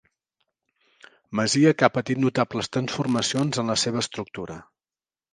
Masia 1.39 1.73
que 1.81 1.85
ha 1.87 1.93
patit 1.97 2.21
notables 2.23 2.69
transformacions 2.77 3.61
en 3.65 3.69
la 3.73 3.77
seva 3.83 4.01
estructura. 4.07 4.57